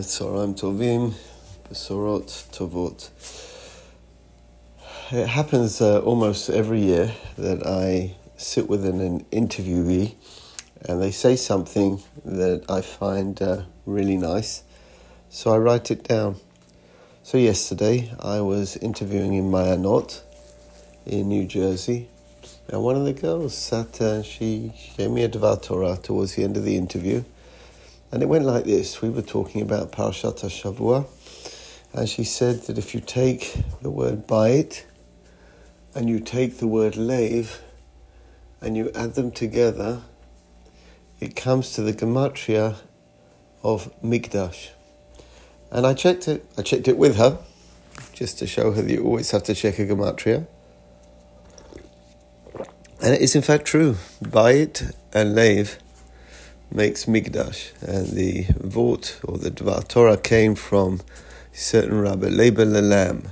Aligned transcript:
צהריים 0.00 0.52
טובים, 0.52 1.10
בשורות 1.70 2.44
טובות. 2.50 3.10
It 5.10 5.28
happens 5.28 5.80
uh, 5.80 6.00
almost 6.00 6.50
every 6.50 6.80
year 6.80 7.12
that 7.38 7.64
I 7.64 8.16
sit 8.36 8.68
with 8.68 8.84
an 8.84 9.24
interviewee 9.30 10.14
and 10.86 11.00
they 11.00 11.12
say 11.12 11.36
something 11.36 12.02
that 12.24 12.64
I 12.68 12.80
find 12.80 13.40
uh, 13.40 13.62
really 13.86 14.16
nice, 14.16 14.62
so 15.30 15.52
I 15.52 15.58
write 15.58 15.90
it 15.90 16.02
down. 16.04 16.36
So 17.22 17.38
yesterday 17.38 18.12
I 18.20 18.40
was 18.40 18.76
interviewing 18.76 19.34
in 19.34 19.50
Mayanot 19.50 20.22
in 21.06 21.28
New 21.28 21.44
Jersey, 21.44 22.08
and 22.68 22.82
one 22.82 22.96
of 22.96 23.04
the 23.04 23.12
girls 23.12 23.54
sat, 23.56 24.00
uh, 24.00 24.22
she, 24.22 24.72
she 24.76 24.90
gave 24.96 25.10
me 25.10 25.22
a 25.22 25.28
Dvar 25.28 25.62
Torah 25.62 25.98
towards 26.02 26.34
the 26.34 26.44
end 26.44 26.56
of 26.56 26.64
the 26.64 26.76
interview. 26.76 27.24
And 28.11 28.21
it 28.21 28.27
went 28.27 28.43
like 28.43 28.65
this. 28.65 29.01
We 29.01 29.09
were 29.09 29.21
talking 29.21 29.61
about 29.61 29.93
Parashat 29.93 30.39
Shavua, 30.41 31.07
and 31.93 32.09
she 32.09 32.25
said 32.25 32.63
that 32.63 32.77
if 32.77 32.93
you 32.93 32.99
take 32.99 33.55
the 33.81 33.89
word 33.89 34.27
bait 34.27 34.85
and 35.95 36.09
you 36.09 36.19
take 36.19 36.57
the 36.57 36.67
word 36.67 36.97
lev 36.97 37.61
and 38.59 38.75
you 38.75 38.91
add 38.93 39.15
them 39.15 39.31
together, 39.31 40.01
it 41.21 41.35
comes 41.37 41.71
to 41.73 41.81
the 41.81 41.93
gematria 41.93 42.77
of 43.63 43.89
Migdash. 44.01 44.71
And 45.71 45.87
I 45.87 45.93
checked 45.93 46.27
it. 46.27 46.45
I 46.57 46.63
checked 46.63 46.89
it 46.89 46.97
with 46.97 47.15
her, 47.15 47.39
just 48.13 48.39
to 48.39 48.47
show 48.47 48.71
her 48.71 48.81
that 48.81 48.91
you 48.91 49.05
always 49.05 49.31
have 49.31 49.43
to 49.43 49.55
check 49.55 49.79
a 49.79 49.85
gematria. 49.85 50.47
And 53.01 53.13
it 53.15 53.21
is 53.21 53.35
in 53.35 53.41
fact 53.41 53.65
true. 53.65 53.95
Bait 54.21 54.91
and 55.13 55.33
lev 55.33 55.77
makes 56.73 57.05
Migdash. 57.05 57.71
And 57.81 58.07
the 58.07 58.45
Vort 58.59 59.19
or 59.23 59.37
the 59.37 59.51
Dvar 59.51 59.87
Torah 59.87 60.17
came 60.17 60.55
from 60.55 61.01
certain 61.51 61.99
Rabbi 61.99 62.27
Leber 62.27 62.65
Lelam. 62.65 63.31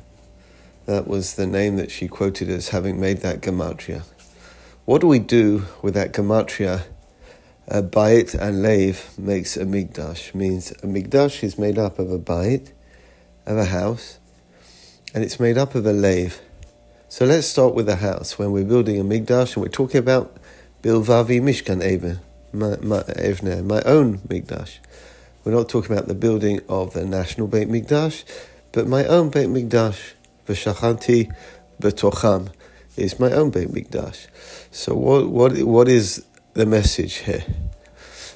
That 0.85 1.07
was 1.07 1.35
the 1.35 1.45
name 1.45 1.77
that 1.77 1.91
she 1.91 2.07
quoted 2.07 2.49
as 2.49 2.69
having 2.69 2.99
made 2.99 3.19
that 3.19 3.41
Gematria. 3.41 4.03
What 4.85 5.01
do 5.01 5.07
we 5.07 5.19
do 5.19 5.65
with 5.81 5.93
that 5.93 6.13
Gematria? 6.13 6.83
A 7.67 7.83
Bait 7.83 8.33
and 8.33 8.63
Lev 8.63 9.17
makes 9.17 9.55
a 9.55 9.63
Migdash. 9.63 10.33
Means 10.33 10.71
a 10.71 10.87
Migdash 10.87 11.43
is 11.43 11.59
made 11.59 11.77
up 11.77 11.99
of 11.99 12.11
a 12.11 12.17
Bait, 12.17 12.73
of 13.45 13.57
a 13.57 13.65
house, 13.65 14.17
and 15.13 15.23
it's 15.23 15.39
made 15.39 15.57
up 15.57 15.75
of 15.75 15.85
a 15.85 15.93
Lev. 15.93 16.41
So 17.07 17.25
let's 17.25 17.45
start 17.47 17.75
with 17.75 17.85
the 17.85 17.97
house. 17.97 18.39
When 18.39 18.51
we're 18.51 18.65
building 18.65 18.99
a 18.99 19.03
Migdash 19.03 19.55
and 19.55 19.63
we're 19.63 19.69
talking 19.69 19.99
about 19.99 20.37
Bilvavi 20.81 21.41
Mishkan 21.41 21.81
Evneh, 21.81 22.19
my, 22.53 22.75
Evner, 22.75 23.63
my 23.63 23.81
own 23.81 24.19
Mikdash. 24.19 24.79
We're 25.43 25.53
not 25.53 25.69
talking 25.69 25.91
about 25.91 26.07
the 26.07 26.15
building 26.15 26.61
of 26.67 26.93
the 26.93 27.05
national 27.05 27.47
Beit 27.47 27.69
Mikdash, 27.69 28.23
but 28.71 28.87
my 28.87 29.05
own 29.05 29.29
Beit 29.29 29.47
Mikdash, 29.47 30.13
v'shachanti 30.47 31.33
b'tocham, 31.81 32.49
is 32.97 33.19
my 33.19 33.31
own 33.31 33.49
Beit 33.49 33.69
Mikdash. 33.69 34.27
So 34.71 34.95
what, 34.95 35.29
what, 35.29 35.57
what 35.63 35.87
is 35.87 36.25
the 36.53 36.65
message 36.65 37.15
here? 37.17 37.45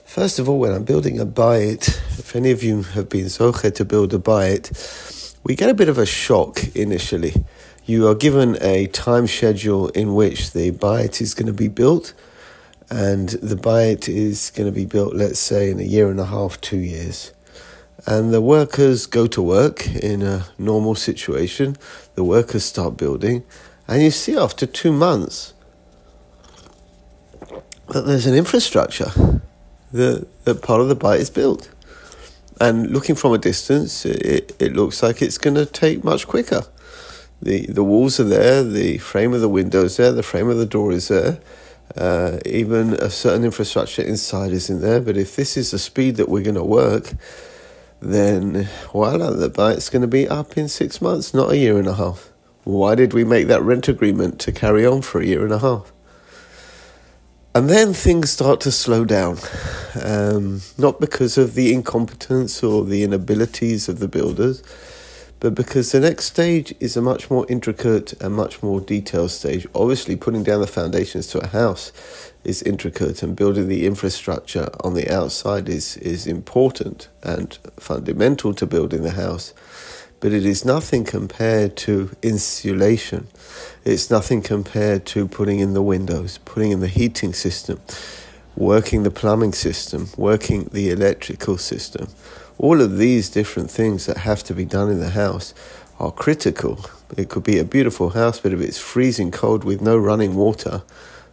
First 0.06 0.38
of 0.38 0.48
all, 0.48 0.60
when 0.60 0.72
I'm 0.72 0.84
building 0.84 1.20
a 1.20 1.26
bayit, 1.26 1.88
if 2.20 2.36
any 2.36 2.52
of 2.52 2.64
you 2.64 2.84
have 2.84 3.10
been 3.10 3.26
zoche 3.26 3.74
to 3.74 3.84
build 3.84 4.14
a 4.14 4.20
bayit, 4.20 5.36
we 5.44 5.56
get 5.56 5.70
a 5.70 5.74
bit 5.74 5.90
of 5.90 5.98
a 5.98 6.06
shock 6.06 6.64
initially. 6.76 7.34
You 7.86 8.08
are 8.08 8.16
given 8.16 8.58
a 8.62 8.88
time 8.88 9.28
schedule 9.28 9.90
in 9.90 10.14
which 10.14 10.52
the 10.52 10.72
bayit 10.72 11.20
is 11.20 11.34
going 11.34 11.48
to 11.48 11.54
be 11.54 11.68
built, 11.68 12.14
and 12.94 13.30
the 13.30 13.56
bayit 13.56 14.08
is 14.08 14.52
going 14.52 14.68
to 14.68 14.72
be 14.72 14.86
built, 14.86 15.16
let's 15.16 15.40
say, 15.40 15.72
in 15.72 15.80
a 15.80 15.84
year 15.84 16.12
and 16.12 16.20
a 16.20 16.26
half, 16.26 16.62
two 16.62 16.78
years. 16.78 17.34
And 18.06 18.32
the 18.32 18.42
workers 18.42 19.08
go 19.08 19.26
to 19.26 19.42
work 19.42 19.88
in 19.88 20.22
a 20.22 20.46
normal 20.60 20.94
situation. 20.94 21.76
The 22.14 22.24
workers 22.24 22.64
start 22.64 22.96
building, 22.96 23.44
and 23.88 24.04
you 24.04 24.12
see 24.12 24.38
after 24.38 24.68
two 24.68 24.92
months 24.92 25.56
that 27.88 28.06
there's 28.06 28.28
an 28.28 28.36
infrastructure. 28.36 29.12
The, 29.92 30.28
that 30.44 30.62
part 30.62 30.80
of 30.80 30.88
the 30.88 30.96
bayit 30.96 31.20
is 31.20 31.30
built. 31.32 31.72
And 32.62 32.92
looking 32.92 33.16
from 33.16 33.34
a 33.34 33.40
distance, 33.40 34.06
it, 34.06 34.56
it 34.60 34.74
looks 34.74 35.02
like 35.02 35.20
it's 35.24 35.40
going 35.40 35.56
to 35.56 35.66
take 35.66 36.04
much 36.04 36.28
quicker. 36.28 36.62
The, 37.42 37.66
the 37.66 37.84
walls 37.84 38.20
are 38.20 38.24
there, 38.24 38.64
the 38.64 39.00
frame 39.00 39.34
of 39.34 39.42
the 39.42 39.50
windows 39.50 39.98
there, 39.98 40.12
the 40.12 40.22
frame 40.22 40.48
of 40.48 40.58
the 40.58 40.68
door 40.68 40.92
is 40.92 41.08
there 41.08 41.40
uh, 41.98 42.40
even 42.46 42.94
a 42.94 43.10
certain 43.10 43.44
infrastructure 43.44 44.02
inside 44.02 44.52
isn't 44.52 44.82
there. 44.82 45.00
But 45.00 45.18
if 45.18 45.36
this 45.36 45.58
is 45.58 45.72
the 45.72 45.80
speed 45.80 46.16
that 46.18 46.30
we're 46.30 46.44
going 46.44 46.56
to 46.56 46.64
work, 46.64 47.14
then 48.02 48.68
voila, 48.92 49.32
the 49.32 49.50
bayit's 49.50 49.90
going 49.90 50.02
to 50.02 50.08
be 50.08 50.28
up 50.28 50.58
in 50.58 50.68
six 50.68 51.02
months, 51.02 51.34
not 51.34 51.52
a 51.52 51.58
year 51.58 51.78
and 51.78 51.88
a 51.88 51.96
half. 51.96 52.32
Why 52.64 52.96
did 52.96 53.14
we 53.14 53.24
make 53.24 53.48
that 53.48 53.62
rent 53.62 53.88
agreement 53.88 54.40
to 54.42 54.52
carry 54.52 54.86
on 54.86 55.02
for 55.02 55.22
a 55.22 55.26
year 55.26 55.44
and 55.44 55.54
a 55.54 55.60
half? 55.60 55.92
And 57.56 57.70
then 57.70 57.94
things 57.94 58.32
start 58.32 58.62
to 58.62 58.72
slow 58.72 59.06
down, 59.06 59.38
um, 60.02 60.62
not 60.78 61.00
because 61.00 61.38
of 61.38 61.54
the 61.54 61.72
incompetence 61.72 62.64
or 62.64 62.84
the 62.84 63.04
inabilities 63.04 63.88
of 63.88 64.00
the 64.00 64.08
builders 64.08 64.64
but 65.44 65.56
because 65.56 65.92
the 65.92 66.00
next 66.00 66.24
stage 66.24 66.74
is 66.80 66.96
a 66.96 67.02
much 67.02 67.30
more 67.30 67.46
intricate 67.50 68.14
and 68.22 68.34
much 68.34 68.64
more 68.64 68.80
detailed 68.80 69.30
stage. 69.30 69.68
Obviously, 69.76 70.16
putting 70.16 70.42
down 70.42 70.62
the 70.62 70.68
foundations 70.68 71.28
to 71.28 71.40
a 71.40 71.48
house 71.48 71.92
is 72.46 72.64
intricate, 72.64 73.22
and 73.22 73.36
building 73.36 73.68
the 73.68 73.86
infrastructure 73.86 74.70
on 74.86 74.94
the 74.94 75.14
outside 75.14 75.68
is, 75.68 75.98
is 75.98 76.28
important 76.28 77.10
and 77.24 77.58
fundamental 77.78 78.54
to 78.54 78.66
building 78.66 79.04
the 79.04 79.12
house. 79.12 79.54
But 80.22 80.32
it 80.32 80.46
is 80.46 80.64
nothing 80.64 81.04
compared 81.04 81.76
to 81.88 82.12
insulation. 82.22 83.28
It's 83.84 84.10
nothing 84.10 84.44
compared 84.44 85.06
to 85.08 85.28
putting 85.28 85.60
in 85.60 85.74
the 85.74 85.84
windows, 85.84 86.38
putting 86.46 86.72
in 86.72 86.80
the 86.80 86.88
heating 86.88 87.34
system, 87.34 87.82
working 88.56 89.04
the 89.04 89.12
plumbing 89.12 89.52
system, 89.52 90.08
working 90.16 90.70
the 90.72 90.90
electrical 90.90 91.58
system 91.58 92.08
all 92.58 92.82
of 92.82 92.98
these 92.98 93.30
different 93.30 93.70
things 93.72 94.06
that 94.06 94.18
have 94.18 94.44
to 94.44 94.54
be 94.54 94.66
done 94.66 94.90
in 94.90 95.00
the 95.00 95.12
house 95.12 95.54
are 96.00 96.12
critical. 96.12 96.86
It 97.18 97.30
could 97.30 97.44
be 97.44 97.60
a 97.60 97.64
beautiful 97.64 98.12
house, 98.12 98.40
but 98.40 98.54
if 98.54 98.62
it's 98.62 98.80
freezing 98.80 99.32
cold 99.32 99.64
with 99.64 99.82
no 99.82 99.98
running 99.98 100.36
water, 100.36 100.84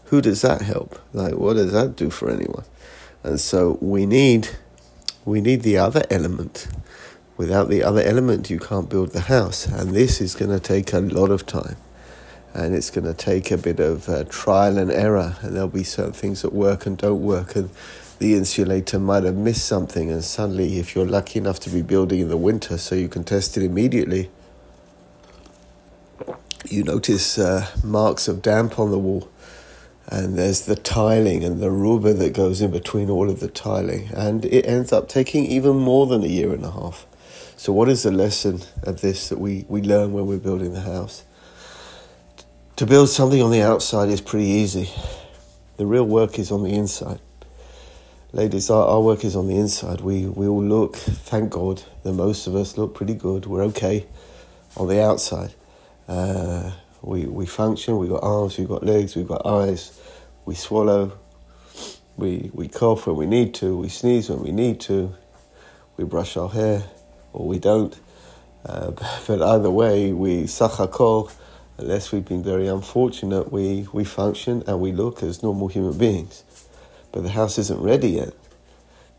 who 0.07 0.21
does 0.21 0.43
that 0.43 0.63
help? 0.63 0.99
Like, 1.13 1.35
what 1.35 1.55
does 1.55 1.73
that 1.73 1.97
do 1.97 2.11
for 2.11 2.31
anyone? 2.31 2.65
And 3.23 3.39
so 3.39 3.79
we 3.81 4.07
need, 4.07 4.49
we 5.25 5.41
need 5.41 5.63
the 5.63 5.79
other 5.79 6.03
element. 6.11 6.69
Without 7.37 7.69
the 7.69 7.83
other 7.83 8.03
element, 8.03 8.51
you 8.51 8.59
can't 8.59 8.91
build 8.91 9.13
the 9.13 9.23
house, 9.23 9.67
and 9.67 9.91
this 9.91 10.21
is 10.21 10.35
going 10.35 10.51
to 10.51 10.61
take 10.61 10.93
a 10.93 11.01
lot 11.01 11.31
of 11.31 11.47
time, 11.47 11.77
and 12.53 12.75
it's 12.75 12.91
going 12.91 13.07
to 13.07 13.15
take 13.15 13.51
a 13.51 13.57
bit 13.57 13.81
of 13.81 14.09
uh, 14.09 14.25
trial 14.25 14.77
and 14.77 14.91
error, 14.91 15.37
and 15.41 15.55
there'll 15.55 15.69
be 15.69 15.85
certain 15.85 16.13
things 16.13 16.43
that 16.43 16.53
work 16.53 16.85
and 16.85 16.99
don't 16.99 17.23
work, 17.23 17.57
and 17.57 17.71
the 18.21 18.35
insulator 18.35 18.99
might 18.99 19.25
have 19.25 19.35
missed 19.35 19.65
something, 19.65 20.11
and 20.11 20.23
suddenly, 20.23 20.79
if 20.79 20.95
you're 20.95 21.07
lucky 21.07 21.39
enough 21.39 21.59
to 21.61 21.71
be 21.71 21.81
building 21.81 22.21
in 22.21 22.29
the 22.29 22.37
winter 22.37 22.77
so 22.77 22.95
you 22.95 23.09
can 23.09 23.25
test 23.25 23.57
it 23.57 23.63
immediately, 23.65 24.31
you 26.69 26.85
notice 26.85 27.39
uh, 27.39 27.67
marks 27.83 28.29
of 28.29 28.43
damp 28.43 28.79
on 28.79 28.91
the 28.91 28.99
wall, 28.99 29.31
and 30.07 30.37
there's 30.37 30.67
the 30.67 30.77
tiling 30.77 31.43
and 31.43 31.61
the 31.61 31.71
rubber 31.71 32.13
that 32.13 32.35
goes 32.35 32.61
in 32.61 32.71
between 32.71 33.09
all 33.09 33.31
of 33.31 33.41
the 33.41 33.49
tiling, 33.49 34.11
and 34.13 34.45
it 34.45 34.67
ends 34.67 34.93
up 34.93 35.09
taking 35.09 35.47
even 35.47 35.77
more 35.77 36.07
than 36.07 36.23
a 36.23 36.29
year 36.29 36.53
and 36.53 36.63
a 36.63 36.73
half. 36.73 37.07
So, 37.57 37.73
what 37.73 37.89
is 37.89 38.03
the 38.03 38.11
lesson 38.11 38.61
of 38.83 39.01
this 39.01 39.31
that 39.31 39.39
we, 39.39 39.65
we 39.67 39.81
learn 39.81 40.13
when 40.13 40.27
we're 40.27 40.37
building 40.37 40.75
the 40.75 40.83
house? 40.83 41.25
To 42.77 42.85
build 42.85 43.09
something 43.09 43.41
on 43.41 43.51
the 43.51 43.63
outside 43.63 44.11
is 44.11 44.21
pretty 44.21 44.47
easy. 44.47 44.91
The 45.79 45.87
real 45.87 46.05
work 46.05 46.39
is 46.39 46.51
on 46.53 46.63
the 46.63 46.75
inside 46.75 47.21
ladies, 48.33 48.71
our, 48.71 48.87
our 48.87 49.01
work 49.01 49.25
is 49.25 49.37
on 49.37 49.49
the 49.49 49.57
inside. 49.57 50.01
We 50.01 50.27
we 50.27 50.47
all 50.47 50.63
look, 50.63 50.97
thank 50.97 51.51
God, 51.51 51.83
the 52.03 52.13
most 52.13 52.47
of 52.47 52.55
us 52.55 52.79
look 52.79 52.95
pretty 52.95 53.15
good. 53.15 53.47
We're 53.47 53.65
okay 53.65 54.07
on 54.77 54.89
the 54.89 55.03
outside. 55.03 55.55
Uh, 56.09 56.73
we 57.03 57.27
we 57.27 57.47
function. 57.47 57.99
We've 57.99 58.11
got 58.11 58.23
arms. 58.23 58.59
We've 58.59 58.69
got 58.69 58.85
legs. 58.85 59.17
We've 59.17 59.29
got 59.29 59.47
eyes. 59.47 59.99
We 60.45 60.55
swallow. 60.55 61.19
We 62.17 62.51
we 62.55 62.69
cough 62.69 63.07
when 63.07 63.17
we 63.17 63.27
need 63.27 63.55
to. 63.55 63.77
We 63.77 63.89
sneeze 63.89 64.31
when 64.31 64.43
we 64.43 64.53
need 64.53 64.81
to. 64.83 65.15
We 65.97 66.05
brush 66.05 66.37
our 66.37 66.49
hair, 66.49 66.85
or 67.33 67.47
we 67.47 67.59
don't. 67.59 67.99
Uh, 68.65 68.91
but 69.27 69.43
either 69.43 69.71
way, 69.71 70.13
we 70.13 70.45
sachakol. 70.45 71.33
Unless 71.79 72.13
we've 72.13 72.27
been 72.27 72.43
very 72.43 72.67
unfortunate, 72.69 73.51
we, 73.51 73.89
we 73.91 74.05
function 74.05 74.63
and 74.67 74.81
we 74.81 74.93
look 74.93 75.23
as 75.23 75.43
normal 75.43 75.69
human 75.69 75.97
beings. 75.97 76.45
But 77.13 77.23
the 77.23 77.31
house 77.31 77.59
isn't 77.59 77.81
ready 77.81 78.11
yet. 78.11 78.35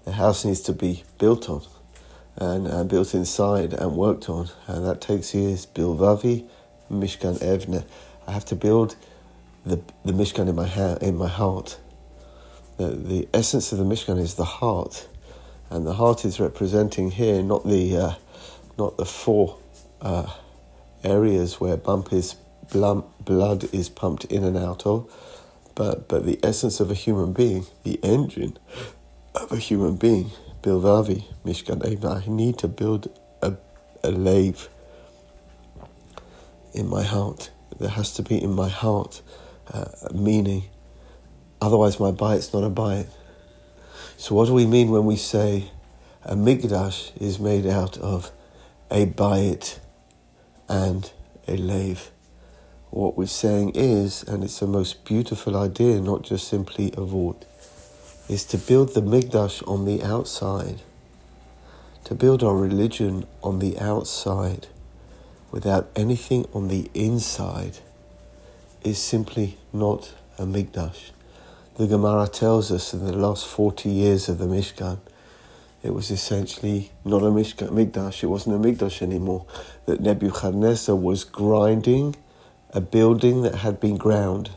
The 0.06 0.14
house 0.14 0.46
needs 0.46 0.62
to 0.62 0.74
be 0.74 1.04
built 1.20 1.50
on 1.50 1.64
and 2.38 2.68
uh, 2.68 2.84
built 2.84 3.14
inside 3.14 3.74
and 3.74 3.96
worked 3.96 4.30
on. 4.30 4.50
And 4.68 4.86
that 4.86 5.02
takes 5.02 5.36
years. 5.36 5.66
Bilvavi, 5.66 6.48
Mishkan 6.92 7.40
Evne. 7.40 7.86
I 8.28 8.32
have 8.32 8.46
to 8.46 8.56
build 8.56 8.96
the, 9.66 9.82
the 10.06 10.14
Mishkan 10.14 10.48
in 10.48 10.56
my, 10.56 10.68
ha- 10.68 10.98
in 11.02 11.18
my 11.18 11.28
heart. 11.28 11.80
The, 12.78 12.88
the 12.88 13.28
essence 13.34 13.72
of 13.72 13.78
the 13.78 13.84
Mishkan 13.84 14.20
is 14.20 14.36
the 14.36 14.46
heart. 14.46 15.08
and 15.72 15.88
the 15.88 15.94
heart 15.94 16.26
is 16.26 16.40
representing 16.40 17.10
here 17.12 17.42
not 17.42 17.66
the 17.66 17.98
uh, 17.98 18.14
not 18.78 18.98
the 18.98 19.06
four 19.06 19.58
uh, 20.02 20.32
areas 21.04 21.60
where 21.60 21.78
bump 21.78 22.14
is 22.14 22.36
blood 22.74 23.74
is 23.74 23.90
pumped 23.90 24.26
in 24.26 24.44
and 24.44 24.58
out 24.58 24.86
of, 24.86 25.12
but 25.75 26.07
but 26.07 26.25
the 26.25 26.39
essence 26.44 26.79
of 26.79 26.91
a 26.91 26.94
human 26.94 27.33
being, 27.33 27.65
the 27.83 28.00
engine 28.03 28.57
of 29.35 29.51
a 29.51 29.57
human 29.57 29.95
being, 29.95 30.31
Bilvavi, 30.62 31.25
Mishkan 31.45 32.06
I 32.06 32.29
need 32.29 32.57
to 32.59 32.68
build 32.68 33.09
a, 33.41 33.56
a 34.03 34.12
lev 34.12 34.69
in 36.73 36.88
my 36.88 37.03
heart. 37.03 37.51
There 37.79 37.89
has 37.89 38.13
to 38.15 38.23
be 38.23 38.41
in 38.41 38.53
my 38.53 38.69
heart 38.69 39.21
uh, 39.73 39.85
meaning. 40.13 40.63
Otherwise, 41.62 42.00
my 42.00 42.12
bite's 42.12 42.53
not 42.53 42.63
a 42.63 42.69
bite. 42.69 43.07
So, 44.18 44.35
what 44.35 44.45
do 44.45 44.53
we 44.53 44.65
mean 44.65 44.89
when 44.91 45.06
we 45.06 45.15
say 45.15 45.71
a 46.23 46.35
migdash 46.35 47.12
is 47.19 47.39
made 47.39 47.65
out 47.65 47.97
of 47.97 48.31
a 48.89 49.06
bayit 49.06 49.79
and 50.69 51.12
a 51.47 51.57
lev? 51.57 52.12
What 52.92 53.18
we're 53.18 53.26
saying 53.26 53.72
is, 53.76 54.24
and 54.24 54.44
it's 54.44 54.60
the 54.60 54.68
most 54.68 55.06
beautiful 55.06 55.58
idea, 55.58 56.00
not 56.02 56.24
just 56.24 56.48
simply 56.48 56.94
a 56.98 57.04
word, 57.04 57.46
is 58.30 58.46
to 58.46 58.58
build 58.58 58.94
the 58.94 59.02
migdash 59.02 59.66
on 59.68 59.86
the 59.86 60.04
outside, 60.04 60.82
to 62.04 62.14
build 62.14 62.44
our 62.44 62.56
religion 62.56 63.26
on 63.42 63.60
the 63.60 63.80
outside 63.80 64.68
without 65.52 65.90
anything 65.96 66.46
on 66.54 66.68
the 66.68 66.90
inside 66.94 67.78
is 68.84 68.98
simply 68.98 69.58
not 69.72 70.14
a 70.38 70.44
Migdash. 70.44 71.12
The 71.78 71.88
Gemara 71.88 72.28
tells 72.28 72.72
us 72.72 72.94
in 72.94 73.06
the 73.06 73.16
last 73.16 73.46
40 73.48 73.90
years 73.90 74.30
of 74.30 74.38
the 74.38 74.46
Mishkan, 74.46 75.00
it 75.84 75.94
was 75.94 76.12
essentially 76.12 76.92
not 77.06 77.22
a 77.22 77.26
Mishkan, 77.26 77.70
Migdash, 77.70 78.24
it 78.24 78.28
wasn't 78.28 78.56
a 78.56 78.68
Migdash 78.68 79.02
anymore, 79.02 79.46
that 79.86 80.00
Nebuchadnezzar 80.00 80.96
was 80.96 81.24
grinding 81.24 82.16
a 82.73 82.81
building 82.81 83.41
that 83.41 83.56
had 83.56 83.79
been 83.79 83.97
ground. 83.97 84.51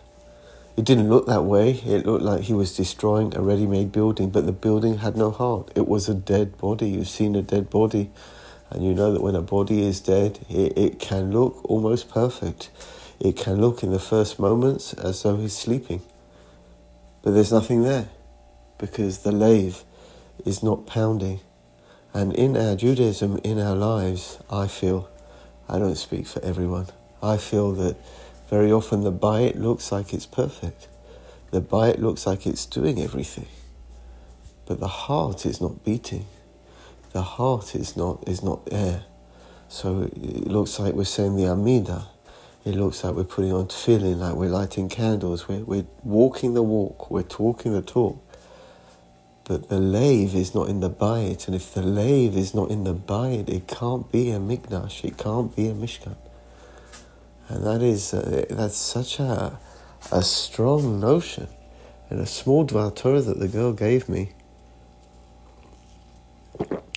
It 0.77 0.85
didn't 0.85 1.09
look 1.09 1.27
that 1.27 1.45
way. 1.45 1.73
It 1.85 2.07
looked 2.07 2.25
like 2.25 2.43
he 2.43 2.53
was 2.53 2.77
destroying 2.77 3.35
a 3.37 3.41
ready 3.41 3.67
made 3.67 3.93
building, 3.93 4.31
but 4.31 4.47
the 4.47 4.53
building 4.53 4.99
had 4.99 5.17
no 5.17 5.31
heart. 5.31 5.71
It 5.75 5.89
was 5.89 6.09
a 6.09 6.15
dead 6.15 6.57
body. 6.59 6.89
You've 6.89 7.09
seen 7.09 7.35
a 7.35 7.43
dead 7.43 7.71
body. 7.71 8.11
And 8.71 8.85
you 8.85 8.95
know 8.95 9.13
that 9.13 9.23
when 9.23 9.35
a 9.35 9.43
body 9.43 9.83
is 9.83 10.01
dead, 10.01 10.41
it, 10.49 10.77
it 10.77 10.99
can 10.99 11.31
look 11.33 11.61
almost 11.65 12.09
perfect. 12.09 12.71
It 13.21 13.37
can 13.37 13.61
look 13.61 13.83
in 13.83 13.93
the 13.93 13.99
first 13.99 14.39
moments 14.39 14.93
as 14.95 15.23
though 15.23 15.37
he's 15.37 15.57
sleeping. 15.57 16.03
But 17.23 17.33
there's 17.33 17.53
nothing 17.53 17.83
there 17.83 18.09
because 18.79 19.19
the 19.19 19.33
lathe 19.33 19.77
is 20.45 20.63
not 20.63 20.87
pounding. 20.87 21.41
And 22.13 22.33
in 22.35 22.57
our 22.57 22.77
Judaism, 22.77 23.41
in 23.43 23.59
our 23.59 23.75
lives, 23.75 24.39
I 24.51 24.67
feel, 24.67 25.09
I 25.69 25.79
don't 25.79 25.97
speak 25.97 26.27
for 26.27 26.43
everyone, 26.45 26.89
I 27.25 27.37
feel 27.39 27.73
that 27.73 27.97
very 28.49 28.71
often 28.71 29.03
the 29.03 29.13
bayit 29.13 29.59
looks 29.59 29.91
like 29.91 30.13
it's 30.13 30.27
perfect. 30.27 30.89
The 31.51 31.61
bayit 31.61 31.99
looks 31.99 32.27
like 32.27 32.47
it's 32.47 32.67
doing 32.67 33.01
everything. 33.01 33.49
But 34.67 34.81
the 34.81 34.89
heart 34.89 35.47
is 35.47 35.61
not 35.61 35.85
beating 35.85 36.27
the 37.15 37.23
heart 37.23 37.77
is 37.77 37.97
not 37.97 38.29
is 38.29 38.43
not 38.43 38.67
there. 38.67 39.05
So 39.69 40.03
it 40.03 40.49
looks 40.49 40.79
like 40.79 40.95
we're 40.95 41.05
saying 41.05 41.37
the 41.37 41.47
Amida. 41.47 42.09
It 42.65 42.75
looks 42.75 43.05
like 43.05 43.15
we're 43.15 43.25
putting 43.25 43.53
on 43.53 43.67
tefillin, 43.69 44.19
like 44.19 44.35
we're 44.35 44.49
lighting 44.49 44.89
candles. 44.89 45.49
We're, 45.49 45.65
we're 45.65 45.87
walking 46.03 46.55
the 46.55 46.63
walk. 46.63 47.11
We're 47.11 47.23
talking 47.23 47.73
the 47.73 47.83
talk. 47.83 48.21
But 49.45 49.69
the 49.69 49.79
lev 49.79 50.35
is 50.35 50.55
not 50.55 50.69
in 50.69 50.81
the 50.81 50.91
bayit, 50.91 51.47
and 51.47 51.55
if 51.55 51.73
the 51.75 51.83
lev 51.83 52.37
is 52.37 52.55
not 52.55 52.71
in 52.71 52.85
the 52.85 52.95
bayit, 52.95 53.49
it 53.49 53.69
can't 53.69 54.11
be 54.11 54.31
a 54.31 54.39
mikdash. 54.39 55.05
It 55.05 55.17
can't 55.17 55.55
be 55.55 55.69
a 55.69 55.75
mishkan. 55.75 56.17
And 57.49 57.65
that 57.67 57.83
is 57.83 58.15
uh, 58.15 58.47
that's 58.51 58.77
such 58.77 59.21
a 59.21 59.59
a 60.13 60.23
strong 60.23 61.01
notion, 61.01 61.49
and 62.11 62.21
a 62.21 62.27
small 62.27 62.67
dvar 62.67 62.95
Torah 62.95 63.21
that 63.21 63.39
the 63.39 63.49
girl 63.49 63.73
gave 63.73 64.09
me 64.09 64.33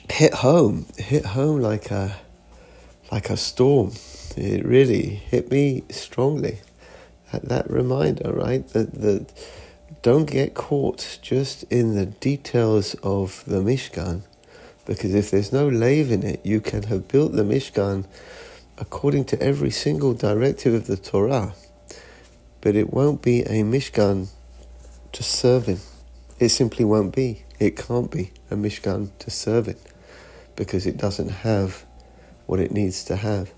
hit 0.10 0.34
home, 0.36 0.86
hit 0.98 1.26
home 1.26 1.62
like 1.62 1.92
a 1.92 2.16
like 3.12 3.30
a 3.30 3.38
storm. 3.38 3.92
It 4.36 4.66
really 4.66 5.06
hit 5.06 5.52
me 5.52 5.84
strongly. 5.90 6.60
That, 7.32 7.44
that 7.50 7.70
reminder, 7.70 8.32
right? 8.32 8.68
That 8.70 8.94
that 9.02 9.34
don't 10.02 10.26
get 10.26 10.54
caught 10.54 11.20
just 11.22 11.64
in 11.64 11.96
the 11.96 12.06
details 12.06 12.96
of 13.04 13.44
the 13.46 13.62
Mishkan, 13.62 14.22
because 14.86 15.14
if 15.14 15.30
there's 15.32 15.52
no 15.52 15.68
lev 15.68 16.12
in 16.12 16.24
it, 16.24 16.46
you 16.46 16.62
can 16.62 16.84
have 16.84 17.08
built 17.08 17.34
the 17.34 17.44
Mishkan 17.44 18.06
according 18.78 19.26
to 19.26 19.42
every 19.42 19.72
single 19.72 20.14
directive 20.14 20.74
of 20.74 20.88
the 20.88 20.98
Torah, 20.98 21.54
but 22.62 22.76
it 22.76 22.94
won't 22.94 23.22
be 23.22 23.42
a 23.42 23.64
Mishkan 23.64 24.28
to 25.12 25.24
serve 25.24 25.66
Him. 25.66 25.80
It 26.40 26.50
simply 26.50 26.86
won't 26.86 27.16
be. 27.16 27.44
It 27.60 27.76
can't 27.76 28.12
be 28.12 28.32
a 28.52 28.56
Mishkan 28.56 29.10
to 29.20 29.32
serve 29.32 29.68
it 29.68 29.82
because 30.56 30.86
it 30.86 30.98
doesn't 30.98 31.30
have 31.30 31.86
what 32.46 32.60
it 32.60 32.72
needs 32.72 33.04
to 33.06 33.16
have. 33.16 33.52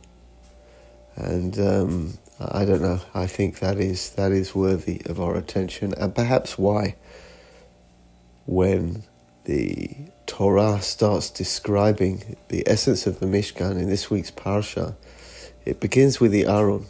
And 1.15 1.59
um, 1.59 2.17
I 2.39 2.63
don't 2.63 2.81
know. 2.81 3.01
I 3.13 3.27
think 3.27 3.59
that 3.59 3.77
is 3.77 4.11
that 4.11 4.31
is 4.31 4.55
worthy 4.55 5.01
of 5.05 5.19
our 5.19 5.35
attention, 5.35 5.93
and 5.95 6.15
perhaps 6.15 6.57
why, 6.57 6.95
when 8.45 9.03
the 9.43 9.97
Torah 10.39 10.81
starts 10.81 11.29
describing 11.29 12.37
the 12.47 12.63
essence 12.65 13.05
of 13.05 13.19
the 13.19 13.25
Mishkan 13.25 13.71
in 13.71 13.89
this 13.89 14.09
week's 14.09 14.31
parsha, 14.31 14.95
it 15.65 15.81
begins 15.81 16.21
with 16.21 16.31
the 16.31 16.45
Aron, 16.45 16.85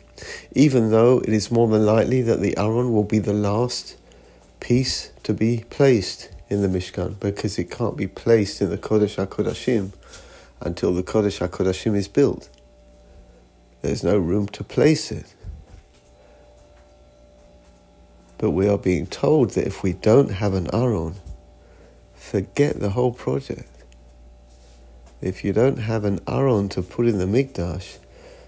even 0.52 0.92
though 0.92 1.18
it 1.18 1.30
is 1.30 1.50
more 1.50 1.68
than 1.68 1.84
likely 1.84 2.22
that 2.22 2.42
the 2.42 2.56
Aron 2.60 2.94
will 2.94 3.04
be 3.04 3.18
the 3.18 3.34
last 3.34 3.98
piece 4.60 5.12
to 5.24 5.34
be 5.34 5.66
placed 5.72 6.30
in 6.48 6.62
the 6.62 6.68
Mishkan 6.68 7.20
because 7.20 7.58
it 7.58 7.72
can't 7.72 7.98
be 7.98 8.06
placed 8.06 8.62
in 8.62 8.70
the 8.70 8.78
Kodesh 8.78 9.16
HaKodashim 9.18 9.94
until 10.62 10.94
the 10.94 11.02
Kodesh 11.02 11.40
HaKodashim 11.40 11.96
is 11.96 12.08
built. 12.08 12.50
There's 13.82 14.04
no 14.04 14.16
room 14.20 14.48
to 14.50 14.64
place 14.64 15.12
it. 15.12 15.34
But 18.38 18.52
we 18.52 18.70
are 18.70 18.78
being 18.78 19.08
told 19.08 19.54
that 19.56 19.66
if 19.66 19.82
we 19.82 19.94
don't 19.94 20.34
have 20.34 20.54
an 20.54 20.70
Aron, 20.72 21.16
forget 22.20 22.80
the 22.80 22.92
whole 22.92 23.12
project. 23.12 23.70
If 25.22 25.44
you 25.44 25.54
don't 25.54 25.78
have 25.78 26.06
an 26.06 26.20
Aron 26.28 26.70
to 26.70 26.82
put 26.82 27.08
in 27.08 27.18
the 27.18 27.26
Mikdash, 27.26 27.98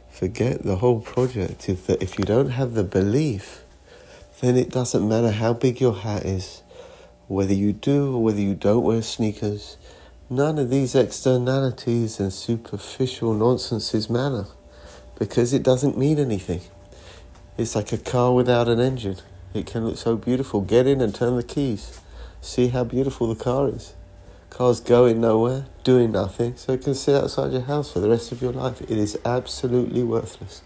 forget 0.09 0.63
the 0.63 0.77
whole 0.77 0.99
project. 0.99 1.67
If, 1.67 1.87
the, 1.87 2.01
if 2.01 2.19
you 2.19 2.25
don't 2.25 2.49
have 2.49 2.73
the 2.73 2.83
belief, 2.83 3.61
then 4.41 4.55
it 4.55 4.69
doesn't 4.69 5.07
matter 5.07 5.31
how 5.31 5.53
big 5.53 5.81
your 5.81 5.95
hat 5.95 6.25
is, 6.25 6.61
whether 7.27 7.53
you 7.53 7.73
do 7.73 8.15
or 8.15 8.23
whether 8.23 8.39
you 8.39 8.55
don't 8.55 8.83
wear 8.83 9.01
sneakers, 9.01 9.77
None 10.31 10.57
of 10.59 10.69
these 10.69 10.95
externalities 10.95 12.17
and 12.17 12.31
superficial 12.31 13.33
nonsenses 13.33 14.09
matter 14.09 14.45
because 15.19 15.51
it 15.51 15.61
doesn't 15.61 15.97
mean 15.97 16.19
anything. 16.19 16.61
It's 17.57 17.75
like 17.75 17.91
a 17.91 17.97
car 17.97 18.31
without 18.33 18.69
an 18.69 18.79
engine. 18.79 19.17
It 19.53 19.65
can 19.65 19.85
look 19.85 19.97
so 19.97 20.15
beautiful. 20.15 20.61
Get 20.61 20.87
in 20.87 21.01
and 21.01 21.13
turn 21.13 21.35
the 21.35 21.43
keys. 21.43 21.99
See 22.41 22.69
how 22.69 22.83
beautiful 22.83 23.31
the 23.31 23.41
car 23.41 23.69
is. 23.69 23.93
Car's 24.49 24.79
going 24.79 25.21
nowhere, 25.21 25.65
doing 25.83 26.11
nothing, 26.11 26.57
so 26.57 26.73
it 26.73 26.83
can 26.83 26.95
sit 26.95 27.15
outside 27.15 27.51
your 27.51 27.61
house 27.61 27.93
for 27.93 27.99
the 27.99 28.09
rest 28.09 28.31
of 28.31 28.41
your 28.41 28.51
life. 28.51 28.81
It 28.81 28.97
is 28.97 29.17
absolutely 29.23 30.03
worthless. 30.03 30.63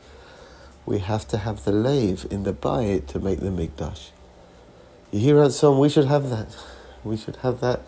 We 0.86 1.00
have 1.00 1.28
to 1.28 1.38
have 1.38 1.66
the 1.66 1.74
lev 1.74 2.26
in 2.32 2.44
the 2.44 2.54
bayit 2.54 3.08
to 3.08 3.20
make 3.20 3.42
the 3.42 3.50
migdash. 3.50 4.12
You 5.12 5.20
hear 5.20 5.44
that 5.44 5.52
song? 5.52 5.80
We 5.80 5.90
should 5.90 6.06
have 6.06 6.30
that. 6.30 6.56
We 7.04 7.18
should 7.18 7.36
have 7.38 7.60
that 7.60 7.82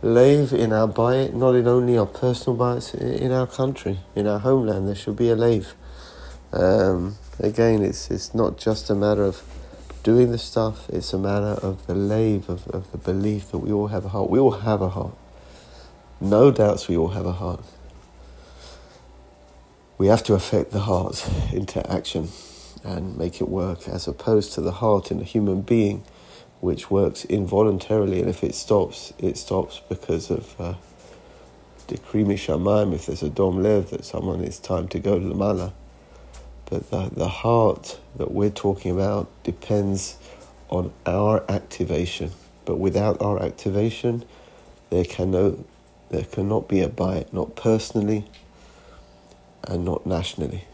lev 0.00 0.52
in 0.52 0.72
our 0.72 0.88
bayit, 0.88 1.34
not 1.34 1.56
in 1.56 1.66
only 1.66 1.98
our 1.98 2.06
personal 2.06 2.56
bayits, 2.56 2.94
in 2.94 3.32
our 3.32 3.48
country, 3.48 3.98
in 4.14 4.28
our 4.28 4.38
homeland. 4.38 4.86
There 4.86 4.94
should 4.94 5.16
be 5.16 5.30
a 5.30 5.36
lev. 5.36 5.74
Um, 6.52 7.16
again, 7.40 7.82
it's 7.82 8.10
it's 8.10 8.32
not 8.32 8.58
just 8.58 8.90
a 8.90 8.94
matter 8.94 9.24
of 9.24 9.42
doing 10.04 10.30
the 10.30 10.38
stuff. 10.38 10.88
It's 10.90 11.12
a 11.12 11.18
matter 11.18 11.58
of 11.66 11.86
the 11.88 11.94
lev 11.94 12.48
of, 12.48 12.68
of 12.68 12.92
the 12.92 12.98
belief 12.98 13.50
that 13.50 13.58
we 13.58 13.72
all 13.72 13.88
have 13.88 14.04
a 14.04 14.10
heart. 14.10 14.30
We 14.30 14.38
all 14.38 14.52
have 14.52 14.80
a 14.80 14.90
heart. 14.90 15.16
No 16.20 16.52
doubts, 16.52 16.86
we 16.86 16.96
all 16.96 17.08
have 17.08 17.26
a 17.26 17.32
heart. 17.32 17.64
We 19.98 20.06
have 20.08 20.22
to 20.24 20.34
affect 20.34 20.70
the 20.70 20.80
heart 20.80 21.28
into 21.52 21.90
action 21.90 22.28
and 22.84 23.16
make 23.16 23.40
it 23.40 23.48
work, 23.48 23.88
as 23.88 24.06
opposed 24.06 24.52
to 24.52 24.60
the 24.60 24.72
heart 24.72 25.10
in 25.10 25.20
a 25.20 25.24
human 25.24 25.62
being 25.62 26.04
which 26.60 26.90
works 26.90 27.24
involuntarily, 27.24 28.20
and 28.20 28.28
if 28.28 28.44
it 28.44 28.54
stops, 28.54 29.12
it 29.18 29.36
stops 29.36 29.80
because 29.88 30.30
of 30.30 30.60
uh, 30.60 30.74
decree 31.86 32.24
mishamayim, 32.24 32.94
if 32.94 33.06
there's 33.06 33.22
a 33.22 33.30
dom 33.30 33.62
lev, 33.62 33.90
that 33.90 34.04
someone 34.04 34.42
it's 34.42 34.58
time 34.58 34.88
to 34.88 34.98
go 34.98 35.18
to 35.18 35.26
the 35.26 35.34
But 36.66 36.90
the, 36.90 37.10
the 37.14 37.28
heart 37.28 37.98
that 38.16 38.30
we're 38.32 38.50
talking 38.50 38.90
about 38.90 39.28
depends 39.42 40.16
on 40.68 40.92
our 41.06 41.44
activation. 41.48 42.30
But 42.64 42.76
without 42.76 43.20
our 43.20 43.42
activation, 43.42 44.24
there 44.90 45.04
can 45.04 45.30
no 45.30 45.64
There 46.10 46.24
cannot 46.24 46.68
be 46.68 46.80
a 46.80 46.88
bite, 46.88 47.32
not 47.32 47.56
personally 47.56 48.24
and 49.66 49.84
not 49.84 50.06
nationally. 50.06 50.64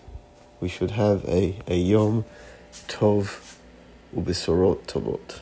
We 0.60 0.68
should 0.68 0.90
have 0.90 1.24
a, 1.24 1.56
a 1.66 1.76
Yom 1.76 2.24
Tov 2.88 3.56
Ubesorot 4.14 4.84
Tovot. 4.86 5.40